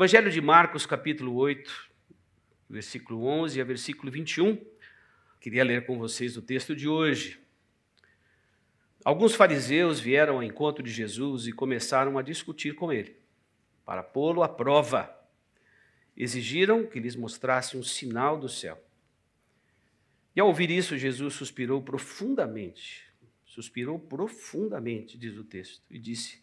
[0.00, 1.90] Evangelho de Marcos, capítulo 8,
[2.70, 4.58] versículo 11 a versículo 21.
[5.38, 7.38] Queria ler com vocês o texto de hoje.
[9.04, 13.14] Alguns fariseus vieram ao encontro de Jesus e começaram a discutir com ele,
[13.84, 15.14] para pô-lo à prova.
[16.16, 18.82] Exigiram que lhes mostrasse um sinal do céu.
[20.34, 23.04] E ao ouvir isso, Jesus suspirou profundamente.
[23.44, 26.42] Suspirou profundamente, diz o texto, e disse: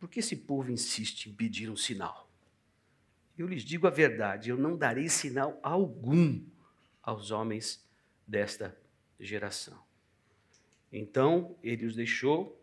[0.00, 2.31] Por que esse povo insiste em pedir um sinal?
[3.36, 6.40] Eu lhes digo a verdade, eu não darei sinal algum
[7.02, 7.84] aos homens
[8.26, 8.76] desta
[9.18, 9.78] geração.
[10.92, 12.62] Então ele os deixou,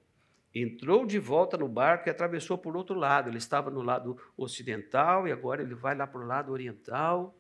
[0.53, 3.29] entrou de volta no barco e atravessou por outro lado.
[3.29, 7.35] Ele estava no lado ocidental e agora ele vai lá para o lado oriental,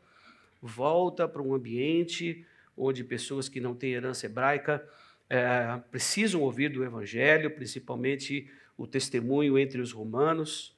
[0.61, 4.87] volta para um ambiente onde pessoas que não têm herança hebraica
[5.29, 10.75] é, precisam ouvir do Evangelho, principalmente o testemunho entre os romanos.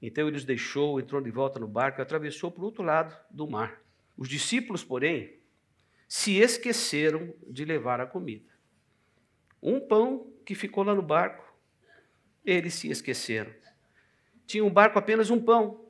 [0.00, 3.16] Então ele os deixou, entrou de volta no barco e atravessou para o outro lado
[3.30, 3.82] do mar.
[4.16, 5.38] Os discípulos, porém,
[6.08, 8.50] se esqueceram de levar a comida.
[9.62, 11.44] Um pão que ficou lá no barco,
[12.44, 13.52] eles se esqueceram.
[14.46, 15.84] Tinha um barco apenas um pão.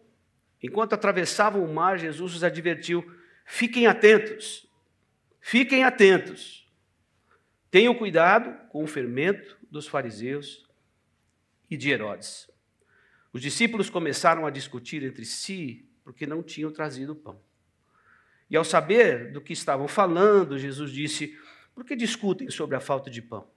[0.62, 3.04] Enquanto atravessavam o mar, Jesus os advertiu:
[3.46, 4.68] fiquem atentos,
[5.40, 6.68] Fiquem atentos.
[7.70, 10.68] Tenham cuidado com o fermento dos fariseus
[11.70, 12.49] e de Herodes.
[13.32, 17.40] Os discípulos começaram a discutir entre si porque não tinham trazido pão.
[18.50, 21.38] E ao saber do que estavam falando, Jesus disse:
[21.74, 23.48] Por que discutem sobre a falta de pão?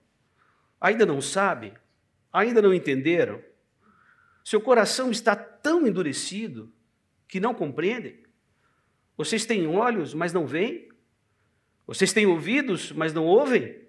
[0.80, 1.74] Ainda não sabem?
[2.32, 3.42] Ainda não entenderam?
[4.44, 6.72] Seu coração está tão endurecido
[7.26, 8.22] que não compreendem?
[9.16, 10.88] Vocês têm olhos, mas não veem?
[11.86, 13.82] Vocês têm ouvidos, mas não ouvem?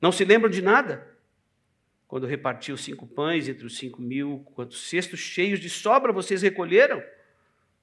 [0.00, 1.15] Não se lembram de nada?
[2.06, 7.02] Quando repartiu cinco pães entre os cinco mil, quantos cestos cheios de sobra vocês recolheram?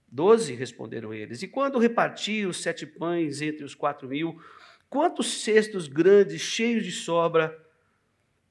[0.07, 1.41] Doze, responderam eles.
[1.41, 4.39] E quando repartiu os sete pães entre os quatro mil,
[4.89, 7.59] quantos cestos grandes, cheios de sobra,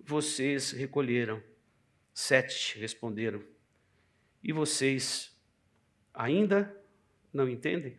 [0.01, 1.43] vocês recolheram?
[2.13, 3.43] Sete, responderam.
[4.43, 5.35] E vocês
[6.13, 6.77] ainda
[7.33, 7.97] não entendem?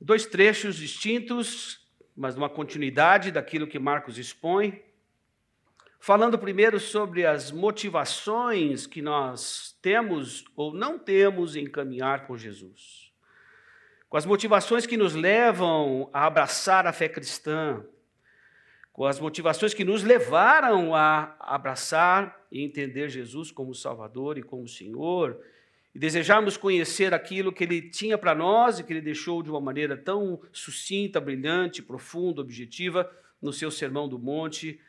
[0.00, 4.82] Dois trechos distintos, mas uma continuidade daquilo que Marcos expõe.
[6.02, 13.12] Falando primeiro sobre as motivações que nós temos ou não temos em caminhar com Jesus.
[14.08, 17.84] Com as motivações que nos levam a abraçar a fé cristã,
[18.94, 24.66] com as motivações que nos levaram a abraçar e entender Jesus como Salvador e como
[24.66, 25.38] Senhor,
[25.94, 29.60] e desejarmos conhecer aquilo que ele tinha para nós e que ele deixou de uma
[29.60, 34.80] maneira tão sucinta, brilhante, profunda, objetiva no seu Sermão do Monte,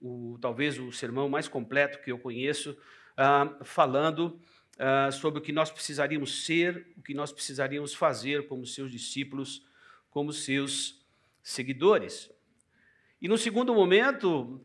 [0.00, 2.76] o, talvez o sermão mais completo que eu conheço,
[3.16, 4.40] ah, falando
[4.78, 9.66] ah, sobre o que nós precisaríamos ser, o que nós precisaríamos fazer como seus discípulos,
[10.10, 11.04] como seus
[11.42, 12.30] seguidores.
[13.20, 14.64] E no segundo momento,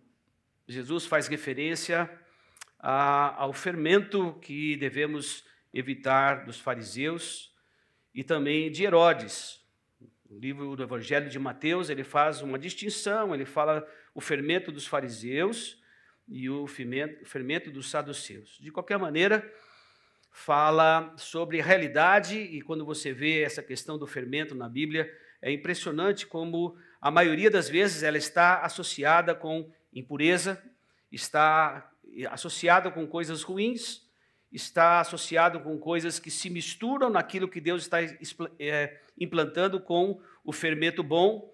[0.67, 2.09] Jesus faz referência
[2.79, 7.53] a, ao fermento que devemos evitar dos fariseus
[8.13, 9.61] e também de Herodes.
[10.29, 13.85] No livro do Evangelho de Mateus, ele faz uma distinção, ele fala
[14.15, 15.77] o fermento dos fariseus
[16.27, 18.57] e o fermento dos saduceus.
[18.61, 19.47] De qualquer maneira,
[20.31, 25.11] fala sobre realidade e quando você vê essa questão do fermento na Bíblia,
[25.41, 30.63] é impressionante como a maioria das vezes ela está associada com impureza,
[31.11, 31.91] está
[32.29, 34.09] associada com coisas ruins,
[34.51, 37.99] está associado com coisas que se misturam naquilo que Deus está
[38.59, 41.53] é, implantando com o fermento bom,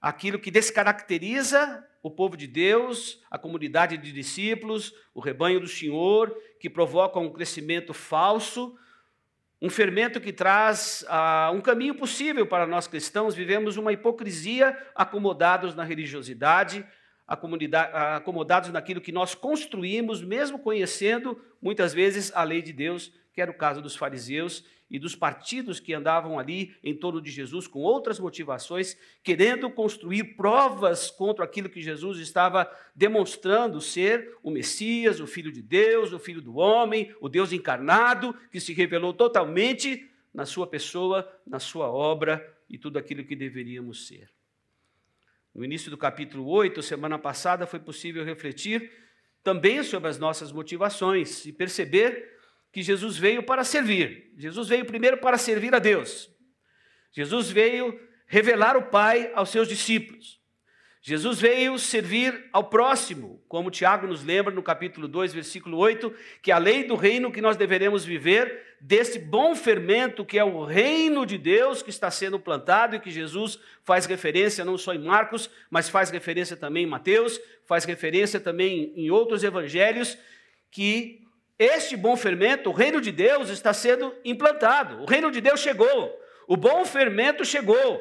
[0.00, 6.36] aquilo que descaracteriza o povo de Deus, a comunidade de discípulos, o rebanho do Senhor,
[6.60, 8.76] que provoca um crescimento falso,
[9.60, 13.34] um fermento que traz ah, um caminho possível para nós cristãos.
[13.34, 16.86] Vivemos uma hipocrisia acomodados na religiosidade,
[17.26, 23.50] acomodados naquilo que nós construímos, mesmo conhecendo muitas vezes a lei de Deus, que era
[23.50, 27.80] o caso dos fariseus e dos partidos que andavam ali em torno de Jesus com
[27.80, 35.26] outras motivações, querendo construir provas contra aquilo que Jesus estava demonstrando ser o Messias, o
[35.26, 40.46] Filho de Deus, o Filho do homem, o Deus encarnado, que se revelou totalmente na
[40.46, 44.30] sua pessoa, na sua obra e tudo aquilo que deveríamos ser.
[45.54, 48.90] No início do capítulo 8, semana passada, foi possível refletir
[49.42, 52.37] também sobre as nossas motivações e perceber
[52.78, 54.30] que Jesus veio para servir.
[54.36, 56.30] Jesus veio primeiro para servir a Deus.
[57.10, 60.38] Jesus veio revelar o Pai aos seus discípulos.
[61.02, 66.52] Jesus veio servir ao próximo, como Tiago nos lembra no capítulo 2, versículo 8, que
[66.52, 71.26] a lei do reino que nós deveremos viver, desse bom fermento que é o reino
[71.26, 75.50] de Deus que está sendo plantado e que Jesus faz referência não só em Marcos,
[75.68, 80.16] mas faz referência também em Mateus, faz referência também em outros evangelhos,
[80.70, 81.26] que
[81.58, 85.02] este bom fermento, o reino de Deus, está sendo implantado.
[85.02, 86.16] O reino de Deus chegou,
[86.46, 88.00] o bom fermento chegou.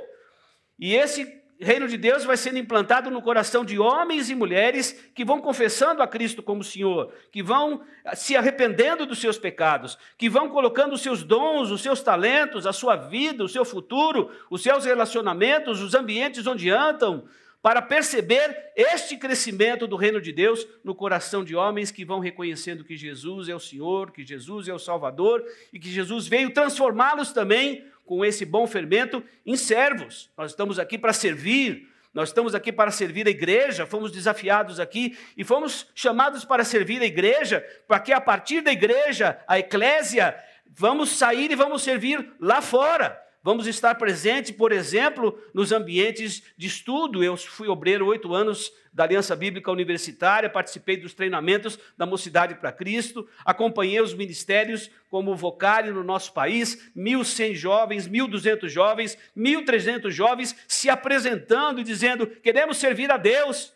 [0.79, 5.25] E esse reino de Deus vai sendo implantado no coração de homens e mulheres que
[5.25, 7.81] vão confessando a Cristo como Senhor, que vão
[8.13, 12.73] se arrependendo dos seus pecados, que vão colocando os seus dons, os seus talentos, a
[12.73, 17.27] sua vida, o seu futuro, os seus relacionamentos, os ambientes onde andam,
[17.67, 22.81] para perceber este crescimento do reino de Deus no coração de homens que vão reconhecendo
[22.81, 25.43] que Jesus é o Senhor, que Jesus é o Salvador
[25.73, 30.31] e que Jesus veio transformá-los também com esse bom fermento em servos.
[30.37, 35.17] Nós estamos aqui para servir, nós estamos aqui para servir a igreja, fomos desafiados aqui
[35.35, 40.33] e fomos chamados para servir a igreja, para que a partir da igreja, a eclésia,
[40.67, 43.26] vamos sair e vamos servir lá fora.
[43.43, 47.23] Vamos estar presentes, por exemplo, nos ambientes de estudo.
[47.23, 52.71] Eu fui obreiro oito anos da Aliança Bíblica Universitária, participei dos treinamentos da Mocidade para
[52.71, 60.55] Cristo, acompanhei os ministérios como vocário no nosso país, 1.100 jovens, 1.200 jovens, 1.300 jovens
[60.67, 63.73] se apresentando e dizendo: queremos servir a Deus.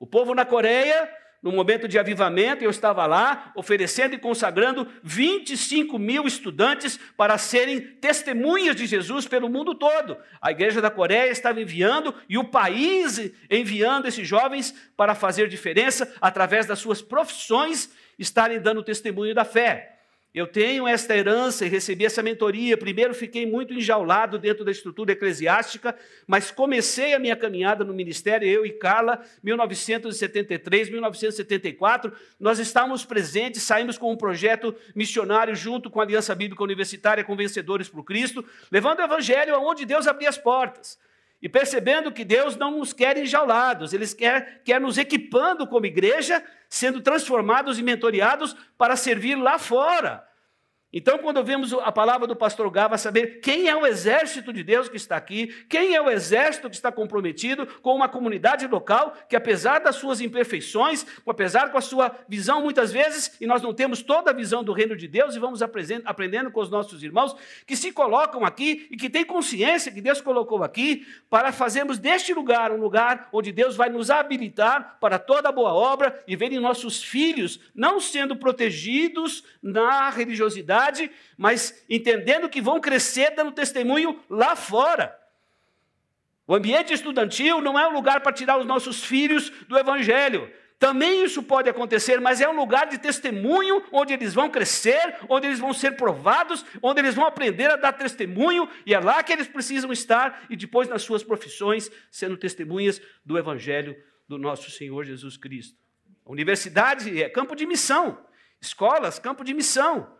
[0.00, 1.08] O povo na Coreia
[1.44, 7.82] no momento de avivamento, eu estava lá oferecendo e consagrando 25 mil estudantes para serem
[7.82, 10.16] testemunhas de Jesus pelo mundo todo.
[10.40, 16.10] A igreja da Coreia estava enviando e o país enviando esses jovens para fazer diferença
[16.18, 19.93] através das suas profissões, estarem dando testemunho da fé.
[20.34, 22.76] Eu tenho esta herança e recebi essa mentoria.
[22.76, 25.96] Primeiro fiquei muito enjaulado dentro da estrutura eclesiástica,
[26.26, 32.12] mas comecei a minha caminhada no ministério, eu e Carla, 1973, 1974.
[32.40, 37.36] Nós estávamos presentes, saímos com um projeto missionário junto com a Aliança Bíblica Universitária, com
[37.36, 40.98] Vencedores por Cristo, levando o evangelho aonde Deus abria as portas.
[41.40, 46.42] E percebendo que Deus não nos quer enjaulados, Ele quer, quer nos equipando como igreja,
[46.68, 50.26] sendo transformados e mentoriados para servir lá fora.
[50.96, 54.88] Então, quando vemos a palavra do pastor Gava, saber quem é o exército de Deus
[54.88, 59.34] que está aqui, quem é o exército que está comprometido com uma comunidade local que,
[59.34, 64.02] apesar das suas imperfeições, apesar com a sua visão muitas vezes, e nós não temos
[64.02, 67.34] toda a visão do reino de Deus, e vamos aprendendo com os nossos irmãos
[67.66, 72.32] que se colocam aqui e que têm consciência que Deus colocou aqui para fazermos deste
[72.32, 77.02] lugar um lugar onde Deus vai nos habilitar para toda boa obra e verem nossos
[77.02, 80.83] filhos não sendo protegidos na religiosidade
[81.36, 85.18] mas entendendo que vão crescer dando testemunho lá fora.
[86.46, 90.52] O ambiente estudantil não é um lugar para tirar os nossos filhos do Evangelho.
[90.78, 95.46] Também isso pode acontecer, mas é um lugar de testemunho onde eles vão crescer, onde
[95.46, 99.32] eles vão ser provados, onde eles vão aprender a dar testemunho, e é lá que
[99.32, 103.96] eles precisam estar, e depois nas suas profissões, sendo testemunhas do Evangelho
[104.28, 105.78] do nosso Senhor Jesus Cristo.
[106.26, 108.18] A universidade é campo de missão,
[108.60, 110.14] escolas, campo de missão.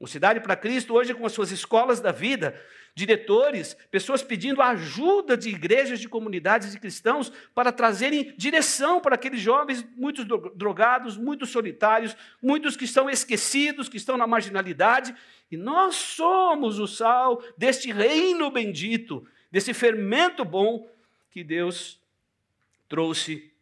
[0.00, 2.58] O Cidade para Cristo, hoje, com as suas escolas da vida,
[2.94, 9.42] diretores, pessoas pedindo ajuda de igrejas, de comunidades de cristãos para trazerem direção para aqueles
[9.42, 10.24] jovens, muitos
[10.54, 15.14] drogados, muitos solitários, muitos que estão esquecidos, que estão na marginalidade.
[15.50, 20.90] E nós somos o sal deste reino bendito, desse fermento bom
[21.30, 22.00] que Deus
[22.88, 23.52] trouxe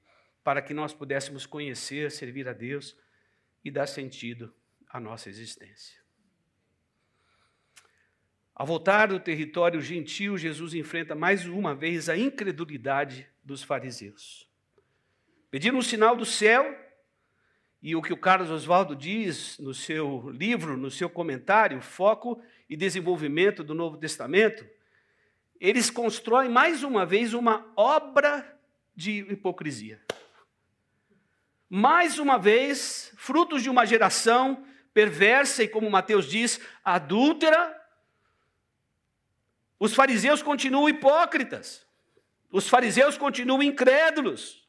[0.44, 2.96] para que nós pudéssemos conhecer, servir a Deus
[3.64, 4.54] e dar sentido
[4.88, 6.07] à nossa existência.
[8.58, 14.50] Ao voltar do território gentil, Jesus enfrenta mais uma vez a incredulidade dos fariseus.
[15.48, 16.76] Pediram um sinal do céu,
[17.80, 22.76] e o que o Carlos Oswaldo diz no seu livro, no seu comentário, Foco e
[22.76, 24.66] Desenvolvimento do Novo Testamento,
[25.60, 28.58] eles constroem mais uma vez uma obra
[28.92, 30.02] de hipocrisia.
[31.70, 37.77] Mais uma vez, frutos de uma geração perversa e, como Mateus diz, adúltera,
[39.78, 41.86] os fariseus continuam hipócritas.
[42.50, 44.66] Os fariseus continuam incrédulos.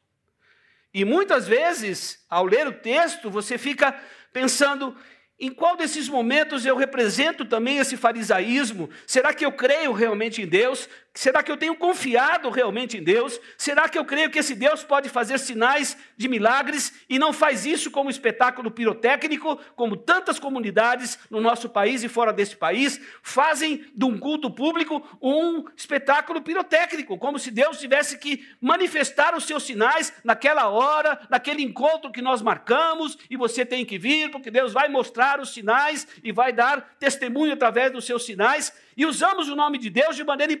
[0.92, 3.98] E muitas vezes, ao ler o texto, você fica
[4.32, 4.96] pensando:
[5.38, 8.90] em qual desses momentos eu represento também esse farisaísmo?
[9.06, 10.88] Será que eu creio realmente em Deus?
[11.12, 13.40] Será que eu tenho confiado realmente em Deus?
[13.58, 17.66] Será que eu creio que esse Deus pode fazer sinais de milagres e não faz
[17.66, 23.84] isso como espetáculo pirotécnico, como tantas comunidades no nosso país e fora desse país fazem
[23.92, 29.64] de um culto público um espetáculo pirotécnico, como se Deus tivesse que manifestar os seus
[29.64, 34.72] sinais naquela hora, naquele encontro que nós marcamos e você tem que vir, porque Deus
[34.72, 39.56] vai mostrar os sinais e vai dar testemunho através dos seus sinais e usamos o
[39.56, 40.52] nome de Deus de maneira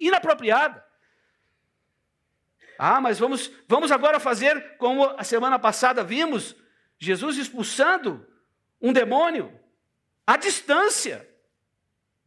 [0.00, 0.82] inapropriada.
[2.78, 6.56] Ah, mas vamos, vamos agora fazer como a semana passada vimos,
[6.98, 8.26] Jesus expulsando
[8.80, 9.52] um demônio
[10.26, 11.28] à distância.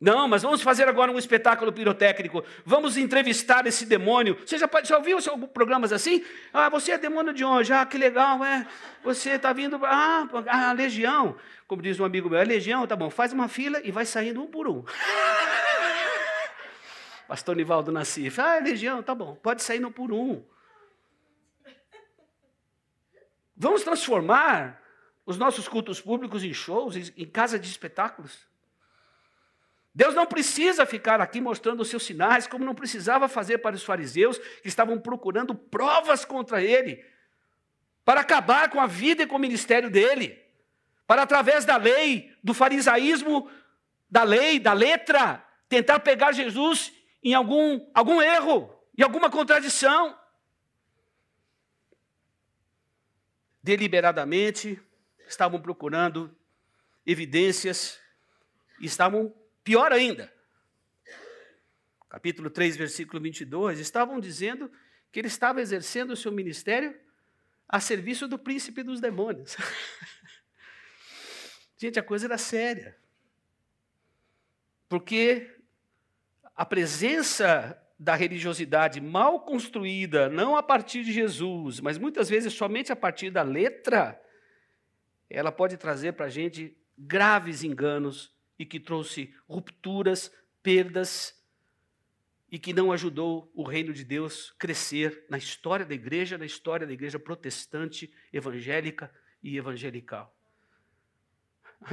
[0.01, 2.43] Não, mas vamos fazer agora um espetáculo pirotécnico.
[2.65, 4.35] Vamos entrevistar esse demônio.
[4.43, 5.19] Você já, já ouviu
[5.53, 6.25] programas assim?
[6.51, 7.71] Ah, você é demônio de onde?
[7.71, 8.65] Ah, que legal, é.
[9.03, 9.79] Você está vindo.
[9.85, 11.35] Ah, a legião.
[11.67, 14.41] Como diz um amigo meu, a legião, tá bom, faz uma fila e vai saindo
[14.41, 14.83] um por um.
[17.29, 18.41] Pastor Nivaldo Nassif.
[18.41, 20.43] Ah, é legião, tá bom, pode sair um por um.
[23.55, 24.81] Vamos transformar
[25.27, 28.49] os nossos cultos públicos em shows, em casa de espetáculos.
[29.93, 33.83] Deus não precisa ficar aqui mostrando os seus sinais, como não precisava fazer para os
[33.83, 37.05] fariseus, que estavam procurando provas contra ele,
[38.05, 40.41] para acabar com a vida e com o ministério dele,
[41.05, 43.49] para, através da lei, do farisaísmo,
[44.09, 50.17] da lei, da letra, tentar pegar Jesus em algum, algum erro, em alguma contradição.
[53.61, 54.81] Deliberadamente,
[55.27, 56.33] estavam procurando
[57.05, 57.99] evidências,
[58.79, 60.33] estavam Pior ainda,
[62.09, 64.71] capítulo 3, versículo 22, estavam dizendo
[65.11, 66.99] que ele estava exercendo o seu ministério
[67.69, 69.55] a serviço do príncipe dos demônios.
[71.77, 72.97] Gente, a coisa era séria.
[74.89, 75.55] Porque
[76.55, 82.91] a presença da religiosidade mal construída, não a partir de Jesus, mas muitas vezes somente
[82.91, 84.19] a partir da letra,
[85.29, 91.35] ela pode trazer para a gente graves enganos e que trouxe rupturas, perdas
[92.51, 96.85] e que não ajudou o reino de Deus crescer na história da igreja, na história
[96.85, 100.31] da igreja protestante, evangélica e evangelical.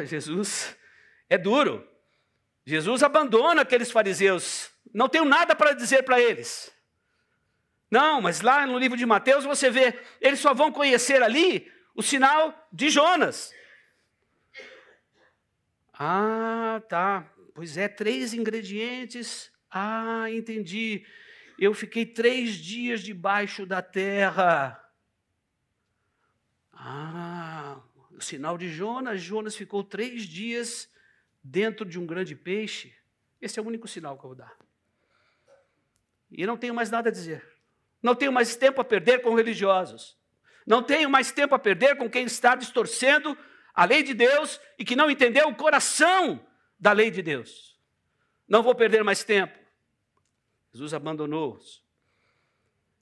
[0.04, 0.76] Jesus
[1.30, 1.88] é duro.
[2.66, 4.70] Jesus abandona aqueles fariseus.
[4.92, 6.70] Não tenho nada para dizer para eles.
[7.90, 12.02] Não, mas lá no livro de Mateus você vê, eles só vão conhecer ali o
[12.02, 13.56] sinal de Jonas.
[15.99, 17.28] Ah, tá.
[17.55, 19.50] Pois é, três ingredientes.
[19.69, 21.05] Ah, entendi.
[21.59, 24.81] Eu fiquei três dias debaixo da terra.
[26.73, 27.81] Ah,
[28.12, 29.21] o sinal de Jonas.
[29.21, 30.88] Jonas ficou três dias
[31.43, 32.95] dentro de um grande peixe.
[33.40, 34.57] Esse é o único sinal que eu vou dar.
[36.31, 37.45] E não tenho mais nada a dizer.
[38.00, 40.17] Não tenho mais tempo a perder com religiosos.
[40.64, 43.37] Não tenho mais tempo a perder com quem está distorcendo
[43.78, 46.44] a lei de Deus e que não entendeu o coração
[46.80, 47.78] da lei de Deus.
[48.49, 49.56] Não vou perder mais tempo.
[50.73, 51.80] Jesus abandonou-os.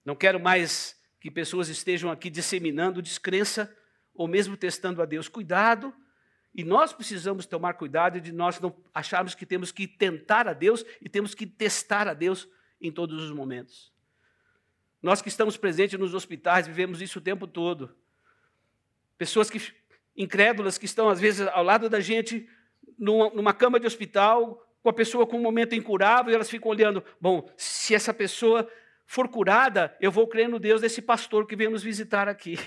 [0.05, 3.75] Não quero mais que pessoas estejam aqui disseminando descrença
[4.15, 5.29] ou mesmo testando a Deus.
[5.29, 5.95] Cuidado,
[6.55, 10.85] e nós precisamos tomar cuidado de nós não acharmos que temos que tentar a Deus
[11.01, 12.47] e temos que testar a Deus
[12.79, 13.91] em todos os momentos.
[15.01, 17.97] Nós que estamos presentes nos hospitais vivemos isso o tempo todo.
[19.17, 19.59] Pessoas que
[20.17, 22.49] incrédulas que estão, às vezes, ao lado da gente,
[22.99, 26.71] numa, numa cama de hospital, com a pessoa com um momento incurável, e elas ficam
[26.71, 28.69] olhando: bom, se essa pessoa
[29.07, 32.59] for curada, eu vou crer no Deus desse pastor que veio nos visitar aqui.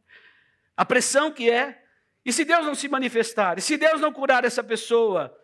[0.76, 1.82] A pressão que é.
[2.24, 3.58] E se Deus não se manifestar?
[3.58, 5.34] E se Deus não curar essa pessoa?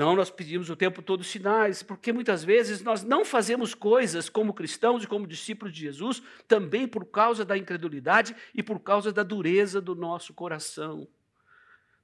[0.00, 4.54] Não, nós pedimos o tempo todo sinais, porque muitas vezes nós não fazemos coisas como
[4.54, 9.22] cristãos e como discípulos de Jesus, também por causa da incredulidade e por causa da
[9.22, 11.06] dureza do nosso coração.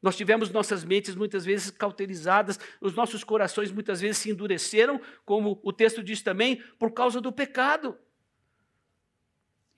[0.02, 5.58] Nós tivemos nossas mentes muitas vezes cauterizadas, os nossos corações muitas vezes se endureceram, como
[5.62, 7.96] o texto diz também, por causa do pecado.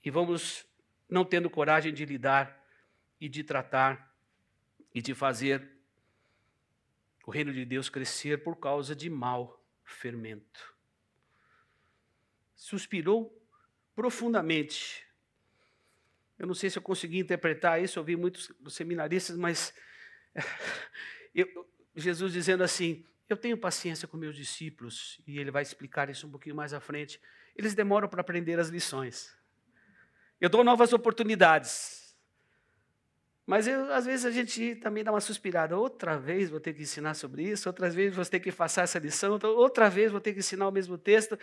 [0.05, 0.67] E vamos
[1.09, 2.67] não tendo coragem de lidar
[3.21, 4.13] e de tratar
[4.93, 5.78] e de fazer
[7.29, 10.75] o reino de Deus crescer por causa de mau fermento.
[12.57, 13.39] Suspirou
[13.95, 15.07] profundamente.
[16.39, 19.75] Eu não sei se eu consegui interpretar isso, eu vi muitos seminaristas, mas
[21.35, 21.47] eu,
[21.95, 26.31] Jesus dizendo assim: Eu tenho paciência com meus discípulos, e ele vai explicar isso um
[26.31, 27.21] pouquinho mais à frente.
[27.55, 29.37] Eles demoram para aprender as lições.
[30.41, 31.98] Eu dou novas oportunidades.
[33.49, 35.75] Mas eu, às vezes a gente também dá uma suspirada.
[35.75, 38.99] Outra vez vou ter que ensinar sobre isso, outras vezes vou ter que passar essa
[38.99, 41.39] lição, outra vez vou ter que ensinar o mesmo texto.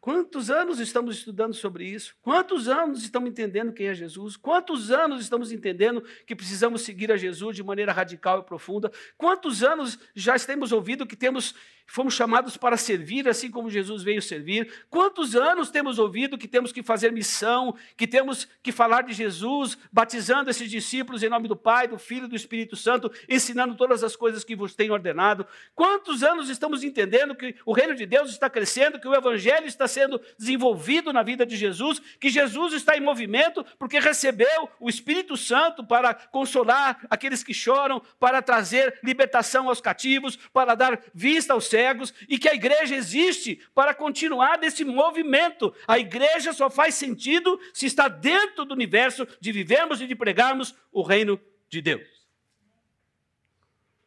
[0.00, 2.14] Quantos anos estamos estudando sobre isso?
[2.22, 4.36] Quantos anos estamos entendendo quem é Jesus?
[4.36, 8.92] Quantos anos estamos entendendo que precisamos seguir a Jesus de maneira radical e profunda?
[9.16, 11.54] Quantos anos já temos ouvido que temos
[11.88, 14.70] fomos chamados para servir, assim como Jesus veio servir.
[14.90, 19.78] Quantos anos temos ouvido que temos que fazer missão, que temos que falar de Jesus,
[19.90, 24.04] batizando esses discípulos em nome do Pai, do Filho e do Espírito Santo, ensinando todas
[24.04, 25.46] as coisas que vos tenho ordenado?
[25.74, 29.87] Quantos anos estamos entendendo que o reino de Deus está crescendo, que o Evangelho está
[29.88, 35.36] sendo desenvolvido na vida de Jesus, que Jesus está em movimento porque recebeu o Espírito
[35.36, 41.66] Santo para consolar aqueles que choram, para trazer libertação aos cativos, para dar vista aos
[41.66, 45.74] cegos e que a igreja existe para continuar nesse movimento.
[45.86, 50.74] A igreja só faz sentido se está dentro do universo de vivermos e de pregarmos
[50.92, 52.18] o reino de Deus.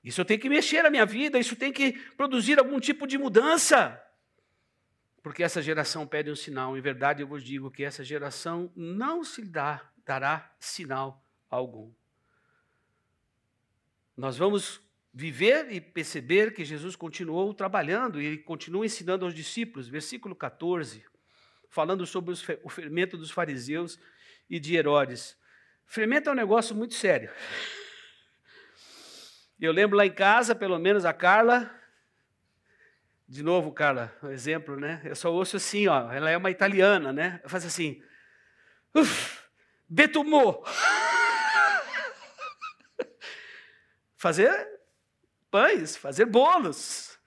[0.04, 4.02] Isso tem que mexer na minha vida, isso tem que produzir algum tipo de mudança.
[5.22, 6.78] Porque essa geração pede um sinal.
[6.78, 11.92] Em verdade, eu vos digo que essa geração não se dá, dará sinal algum.
[14.18, 14.82] Nós vamos
[15.14, 19.88] viver e perceber que Jesus continuou trabalhando e continua ensinando aos discípulos.
[19.88, 21.04] Versículo 14,
[21.70, 24.00] falando sobre o fermento dos fariseus
[24.50, 25.38] e de Herodes.
[25.86, 27.32] Fermento é um negócio muito sério.
[29.60, 31.70] Eu lembro lá em casa, pelo menos a Carla,
[33.32, 35.02] de novo, Carla, um exemplo, né?
[35.06, 37.40] Eu só ouço assim, ó, ela é uma italiana, né?
[37.46, 38.04] Faz assim,
[38.94, 39.40] uf,
[39.88, 40.62] betumô.
[44.18, 44.52] Fazer
[45.50, 47.18] pães, fazer bolos.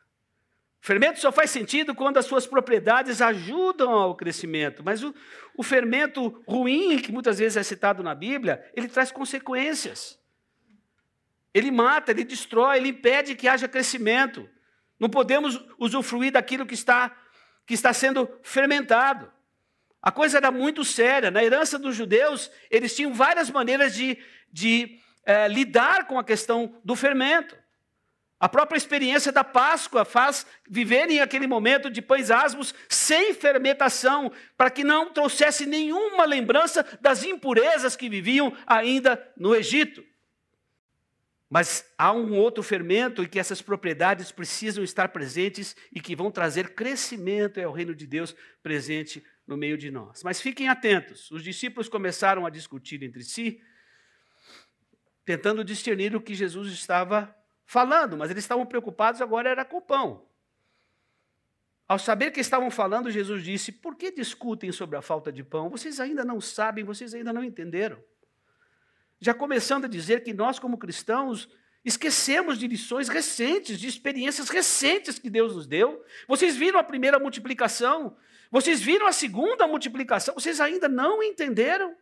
[0.80, 5.14] fermento só faz sentido quando as suas propriedades ajudam ao crescimento, mas o,
[5.56, 10.20] o fermento ruim, que muitas vezes é citado na Bíblia, ele traz consequências.
[11.52, 14.48] Ele mata, ele destrói, ele impede que haja crescimento.
[14.98, 17.14] Não podemos usufruir daquilo que está,
[17.66, 19.30] que está sendo fermentado.
[20.02, 21.30] A coisa era muito séria.
[21.30, 24.18] Na herança dos judeus, eles tinham várias maneiras de,
[24.52, 27.56] de é, lidar com a questão do fermento.
[28.38, 34.70] A própria experiência da Páscoa faz viverem aquele momento de pães asmos sem fermentação, para
[34.70, 40.04] que não trouxesse nenhuma lembrança das impurezas que viviam ainda no Egito.
[41.48, 46.30] Mas há um outro fermento em que essas propriedades precisam estar presentes e que vão
[46.30, 50.22] trazer crescimento ao reino de Deus presente no meio de nós.
[50.22, 53.60] Mas fiquem atentos, os discípulos começaram a discutir entre si,
[55.24, 59.82] tentando discernir o que Jesus estava falando, mas eles estavam preocupados agora era com o
[59.82, 60.26] pão.
[61.86, 65.68] Ao saber que estavam falando, Jesus disse: Por que discutem sobre a falta de pão?
[65.68, 68.02] Vocês ainda não sabem, vocês ainda não entenderam.
[69.24, 71.48] Já começando a dizer que nós, como cristãos,
[71.82, 76.04] esquecemos de lições recentes, de experiências recentes que Deus nos deu.
[76.28, 78.14] Vocês viram a primeira multiplicação,
[78.50, 81.96] vocês viram a segunda multiplicação, vocês ainda não entenderam.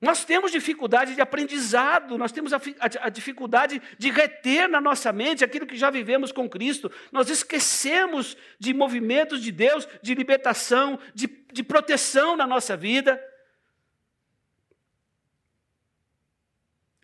[0.00, 5.12] Nós temos dificuldade de aprendizado, nós temos a, a, a, dificuldade de reter na nossa
[5.12, 6.90] mente aquilo que já vivemos com Cristo.
[7.12, 13.22] Nós esquecemos de movimentos de Deus, de libertação, de, de proteção na nossa vida.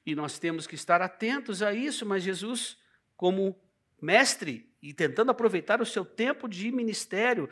[0.08, 2.78] E nós temos que estar atentos a isso, mas Jesus,
[3.14, 3.54] como
[4.00, 7.46] mestre e tentando aproveitar o seu tempo de ministério,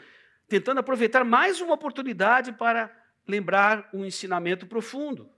[0.48, 2.90] tentando aproveitar mais uma oportunidade para
[3.28, 5.28] lembrar um ensinamento profundo.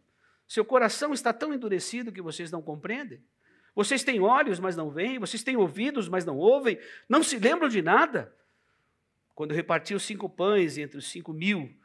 [0.46, 3.20] Seu coração está tão endurecido que vocês não compreendem?
[3.74, 5.18] Vocês têm olhos, mas não veem?
[5.18, 6.78] Vocês têm ouvidos, mas não ouvem?
[7.09, 8.33] Não se lembram de nada?
[9.35, 11.76] Quando reparti os cinco pães entre os cinco mil,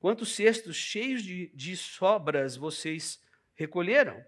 [0.00, 3.22] quantos cestos cheios de, de sobras vocês
[3.54, 4.24] recolheram?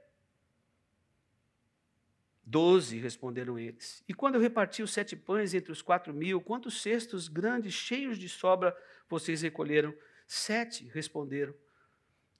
[2.50, 4.02] Doze, responderam eles.
[4.08, 8.18] E quando eu reparti os sete pães entre os quatro mil, quantos cestos grandes, cheios
[8.18, 8.76] de sobra,
[9.08, 9.94] vocês recolheram?
[10.26, 11.54] Sete, responderam.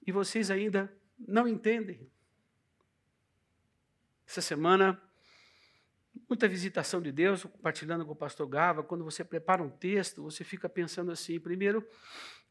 [0.05, 2.11] E vocês ainda não entendem.
[4.27, 5.01] Essa semana,
[6.27, 10.43] muita visitação de Deus, compartilhando com o pastor Gava, quando você prepara um texto, você
[10.43, 11.87] fica pensando assim, primeiro,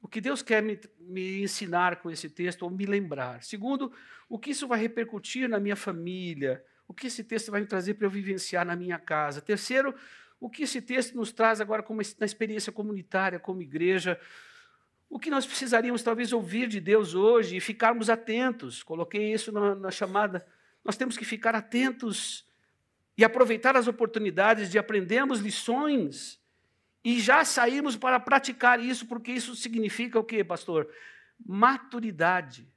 [0.01, 3.43] o que Deus quer me, me ensinar com esse texto ou me lembrar.
[3.43, 3.93] Segundo,
[4.31, 7.95] o que isso vai repercutir na minha família, o que esse texto vai me trazer
[7.95, 9.41] para eu vivenciar na minha casa.
[9.41, 9.95] Terceiro,
[10.41, 14.19] o que esse texto nos traz agora como na experiência comunitária, como igreja,
[15.09, 18.83] o que nós precisaríamos talvez ouvir de Deus hoje e ficarmos atentos.
[18.83, 20.45] Coloquei isso na, na chamada.
[20.85, 22.45] Nós temos que ficar atentos
[23.17, 26.41] e aproveitar as oportunidades de aprendermos lições
[27.05, 30.93] e já sairmos para praticar isso, porque isso significa o quê, pastor?
[31.47, 32.69] Maturidade.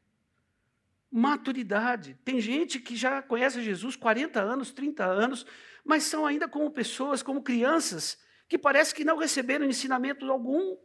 [1.15, 2.17] Maturidade.
[2.25, 5.45] Tem gente que já conhece Jesus 40 anos, 30 anos,
[5.85, 8.17] mas são ainda como pessoas, como crianças,
[8.49, 10.75] que parece que não receberam ensinamento algum.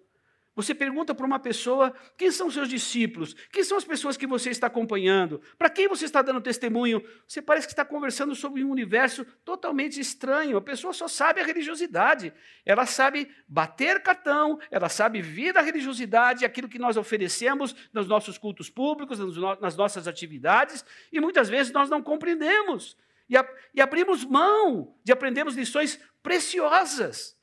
[0.58, 4.50] Você pergunta para uma pessoa quem são seus discípulos, quem são as pessoas que você
[4.50, 7.00] está acompanhando, para quem você está dando testemunho.
[7.28, 10.56] Você parece que está conversando sobre um universo totalmente estranho.
[10.56, 12.32] A pessoa só sabe a religiosidade,
[12.66, 18.36] ela sabe bater cartão, ela sabe vir da religiosidade, aquilo que nós oferecemos nos nossos
[18.36, 19.20] cultos públicos,
[19.60, 22.96] nas nossas atividades, e muitas vezes nós não compreendemos
[23.30, 23.36] e,
[23.74, 27.37] e abrimos mão de aprendermos lições preciosas.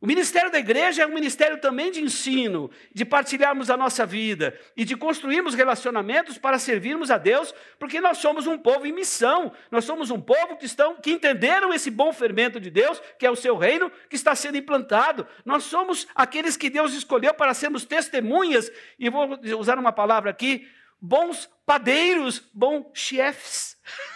[0.00, 4.56] O ministério da igreja é um ministério também de ensino, de partilharmos a nossa vida
[4.76, 9.52] e de construirmos relacionamentos para servirmos a Deus, porque nós somos um povo em missão.
[9.72, 13.30] Nós somos um povo que, estão, que entenderam esse bom fermento de Deus, que é
[13.30, 15.26] o seu reino, que está sendo implantado.
[15.44, 20.68] Nós somos aqueles que Deus escolheu para sermos testemunhas, e vou usar uma palavra aqui:
[21.00, 23.76] bons padeiros, bons chefes.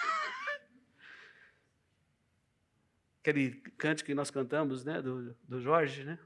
[3.22, 6.18] aquele cântico que nós cantamos, né, do, do Jorge, né,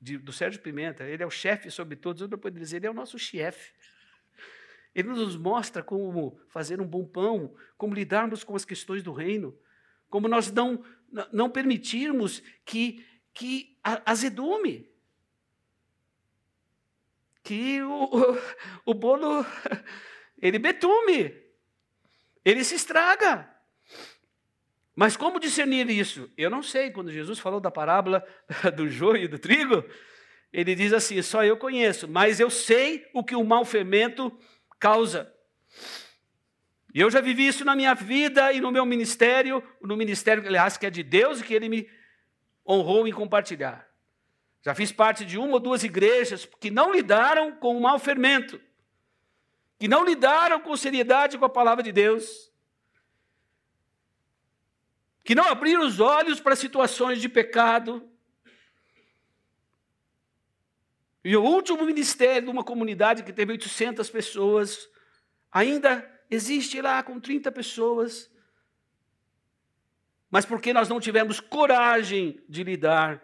[0.00, 1.04] de, do Sérgio Pimenta.
[1.04, 2.22] Ele é o chefe sobre todos.
[2.22, 3.72] Eu posso dizer, ele é o nosso chefe.
[4.94, 9.58] Ele nos mostra como fazer um bom pão, como lidarmos com as questões do reino,
[10.08, 10.84] como nós não,
[11.32, 14.88] não permitirmos que, que azedume,
[17.42, 18.38] que o, o,
[18.86, 19.44] o bolo
[20.38, 21.34] ele betume,
[22.44, 23.51] ele se estraga.
[24.94, 26.30] Mas como discernir isso?
[26.36, 26.90] Eu não sei.
[26.90, 28.24] Quando Jesus falou da parábola
[28.76, 29.84] do joio e do trigo,
[30.52, 34.30] ele diz assim: só eu conheço, mas eu sei o que o mau fermento
[34.78, 35.32] causa.
[36.94, 40.76] E eu já vivi isso na minha vida e no meu ministério, no ministério, aliás,
[40.76, 41.88] que é de Deus e que Ele me
[42.68, 43.88] honrou em compartilhar.
[44.60, 48.60] Já fiz parte de uma ou duas igrejas que não lidaram com o mau fermento,
[49.78, 52.51] que não lidaram com seriedade com a palavra de Deus
[55.24, 58.08] que não abriram os olhos para situações de pecado.
[61.24, 64.88] E o último ministério de uma comunidade que teve 800 pessoas,
[65.50, 68.30] ainda existe lá com 30 pessoas.
[70.28, 73.22] Mas porque nós não tivemos coragem de lidar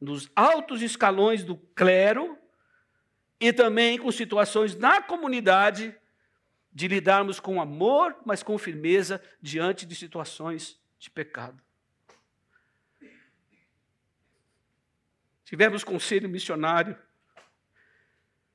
[0.00, 2.38] nos altos escalões do clero
[3.38, 5.94] e também com situações na comunidade,
[6.72, 11.62] de lidarmos com amor, mas com firmeza diante de situações de pecado.
[15.44, 16.96] Tivemos conselho missionário,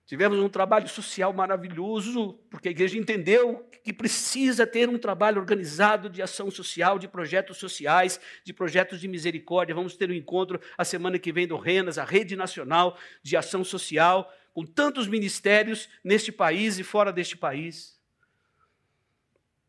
[0.03, 6.09] tivemos um trabalho social maravilhoso, porque a igreja entendeu que precisa ter um trabalho organizado
[6.09, 9.75] de ação social, de projetos sociais, de projetos de misericórdia.
[9.75, 13.63] Vamos ter um encontro a semana que vem do Renas, a rede nacional de ação
[13.63, 18.01] social, com tantos ministérios neste país e fora deste país.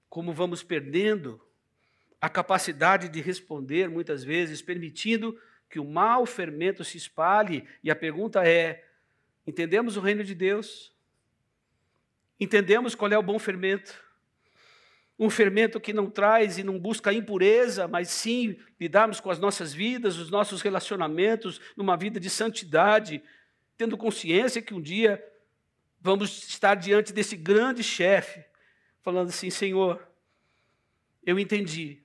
[0.08, 1.40] Como vamos perdendo
[2.20, 7.66] a capacidade de responder, muitas vezes, permitindo que o mau fermento se espalhe.
[7.82, 8.84] E a pergunta é:
[9.46, 10.92] entendemos o reino de Deus?
[12.38, 13.94] Entendemos qual é o bom fermento?
[15.18, 19.72] Um fermento que não traz e não busca impureza, mas sim lidarmos com as nossas
[19.72, 23.22] vidas, os nossos relacionamentos, numa vida de santidade,
[23.76, 25.22] tendo consciência que um dia
[26.00, 28.44] vamos estar diante desse grande chefe,
[29.02, 30.06] falando assim: Senhor,
[31.24, 32.02] eu entendi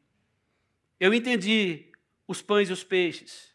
[0.99, 1.91] eu entendi
[2.27, 3.53] os pães e os peixes.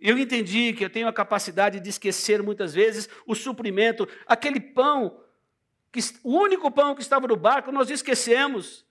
[0.00, 5.22] Eu entendi que eu tenho a capacidade de esquecer muitas vezes o suprimento, aquele pão,
[5.92, 8.86] que, o único pão que estava no barco, nós esquecemos.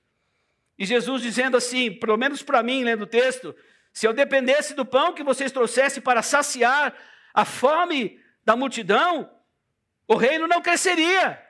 [0.77, 3.55] E Jesus dizendo assim, pelo menos para mim, lendo o texto,
[3.91, 6.95] se eu dependesse do pão que vocês trouxessem para saciar
[7.33, 9.29] a fome da multidão,
[10.07, 11.43] o reino não cresceria.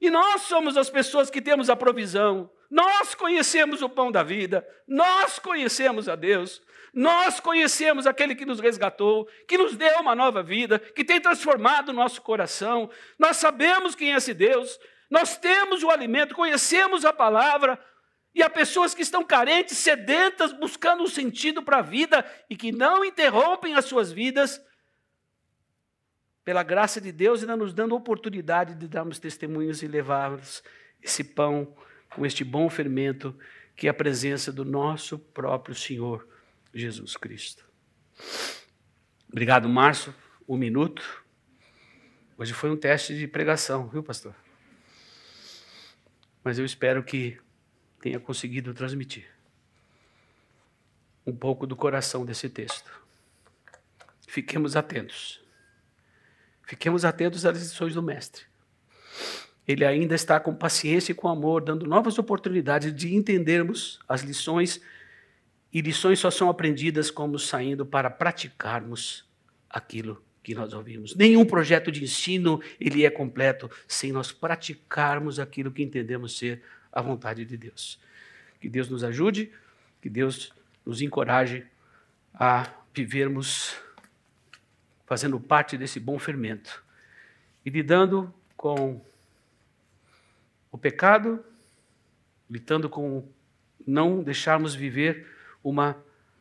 [0.00, 2.50] E nós somos as pessoas que temos a provisão.
[2.70, 6.60] Nós conhecemos o pão da vida, nós conhecemos a Deus,
[6.92, 11.90] nós conhecemos aquele que nos resgatou, que nos deu uma nova vida, que tem transformado
[11.90, 12.90] o nosso coração.
[13.18, 14.78] Nós sabemos quem é esse Deus,
[15.10, 17.78] nós temos o alimento, conhecemos a palavra,
[18.34, 22.70] e há pessoas que estão carentes, sedentas, buscando um sentido para a vida e que
[22.70, 24.62] não interrompem as suas vidas,
[26.44, 30.62] pela graça de Deus, ainda nos dando a oportunidade de darmos testemunhos e levarmos
[31.02, 31.76] esse pão
[32.14, 33.36] com este bom fermento
[33.76, 36.26] que é a presença do nosso próprio Senhor
[36.74, 37.64] Jesus Cristo.
[39.30, 40.14] Obrigado, Márcio.
[40.48, 41.24] Um minuto.
[42.36, 44.34] Hoje foi um teste de pregação, viu, pastor?
[46.42, 47.38] Mas eu espero que
[48.00, 49.28] tenha conseguido transmitir
[51.26, 52.90] um pouco do coração desse texto.
[54.26, 55.44] Fiquemos atentos.
[56.66, 58.44] Fiquemos atentos às lições do Mestre.
[59.68, 64.80] Ele ainda está com paciência e com amor, dando novas oportunidades de entendermos as lições,
[65.70, 69.28] e lições só são aprendidas como saindo para praticarmos
[69.68, 71.14] aquilo que nós ouvimos.
[71.14, 77.02] Nenhum projeto de ensino ele é completo sem nós praticarmos aquilo que entendemos ser a
[77.02, 78.00] vontade de Deus.
[78.58, 79.52] Que Deus nos ajude,
[80.00, 80.50] que Deus
[80.86, 81.66] nos encoraje
[82.32, 83.76] a vivermos
[85.04, 86.82] fazendo parte desse bom fermento
[87.66, 89.02] e lidando com
[90.70, 91.44] o pecado,
[92.50, 93.28] lidando com
[93.86, 95.26] não deixarmos viver
[95.62, 95.96] uma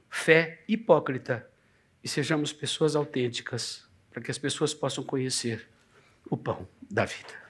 [0.09, 1.49] fé hipócrita
[2.03, 5.67] e sejamos pessoas autênticas, para que as pessoas possam conhecer
[6.29, 7.46] o pão da vida.